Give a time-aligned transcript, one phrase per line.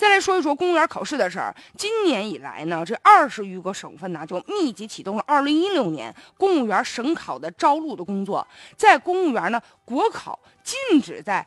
[0.00, 1.54] 再来说一说公务员考试的事儿。
[1.76, 8.48] 今年以来呢，这二十余个省份呢，就密集启动了二零一六年公务员省考的招录的工作。
[8.78, 11.46] 在公务员呢国考禁止在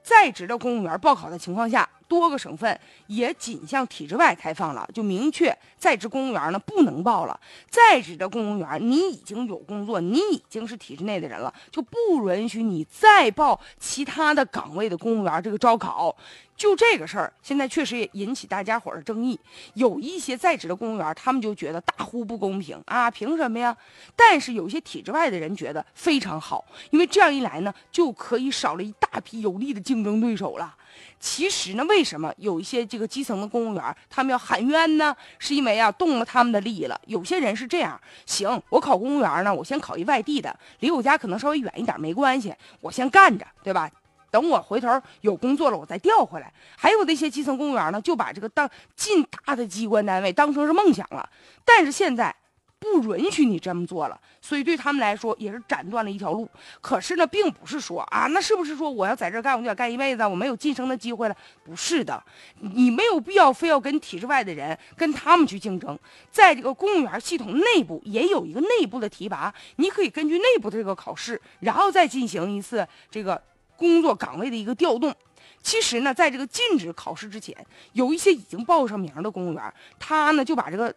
[0.00, 1.88] 在职的公务员报考的情况下。
[2.08, 7.38] 多个省份也仅向体制外开放了，就明确在职公务员呢不能报了。
[7.70, 16.16] 在职的公务员，你已经有工作，你已经是体制内的人了，就不允许你再报其他的岗位的公务员这个招考。
[16.56, 19.38] 就这个事儿，现在确实也引起大家伙的争议。
[19.74, 23.76] 有一些在职的公务员，他们就觉得大呼不公平啊，凭什么呀？
[24.16, 30.74] 但是有些体制外的人觉得非常好，因为这样一来呢，就可以少了一大批有力的竞争对手了。
[31.20, 35.16] 其实呢，为什么有一些这个基层的公务员他们要喊冤呢？
[35.38, 37.00] 是因为啊动了他们的利益了。
[37.06, 43.90] 有些人是这样，行，我考公务员呢，我先考一外地的，离我家可能稍微远一点没关系，我先干着，对吧？
[44.30, 46.52] 等我回头有工作了，我再调回来。
[46.76, 51.28] 还有那些基层公务员呢，就把这个当进大的机关单位当成是梦想了。
[51.64, 52.34] 但是现在。
[52.80, 56.48] 不允许你这么做了，所以对他们来说也是斩断了一条路。
[56.80, 61.36] 可是呢，并不是说啊，那是不是说我要在这干，我就要干一辈子，我没有晋升的机会了？
[61.64, 62.22] 不是的，
[62.60, 65.98] 你没有必要非要跟体制外的人跟他们去竞争。
[66.30, 73.42] 在这个公务员系统内部也有一个内部的提拔，你可以根据内部的这个考试，然后再进行一次这个
[73.76, 75.12] 工作岗位的一个调动。
[75.60, 77.56] 其实呢，在这个禁止考试之前，
[77.92, 80.94] 有一些已经报上名的公务员，他呢就把这个。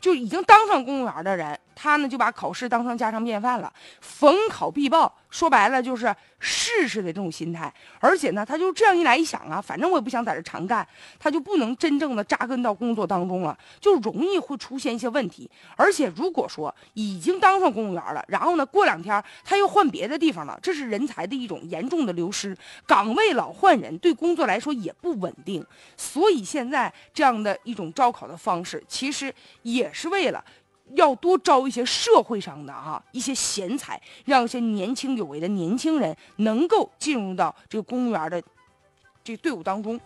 [0.00, 5.14] 就已经当上公务员的人，他呢就把考试当成家常便饭了，逢考必报。
[5.30, 10.86] 说白了就是试试的这种心态，而且呢，他就这样一来一想啊，反正我也不想在这长干，
[11.18, 15.48] 他就不能真正的扎根到工作当中了，就容易会出现一些问题。
[15.76, 25.64] 而且如果说已经当上公务员了，然后呢，过两天他又换别的地方了，这是人才的一种严重的流失，岗位老换人，对工作来说也不稳定。
[25.96, 30.44] 所以现在这样的一种招考的方式，其实也是为了。
[30.96, 38.42] 要多招一些社会上的哈一些贤才，让一些年轻有为的年轻人能够进入到这个公务员的
[39.22, 39.98] 这个队伍当中。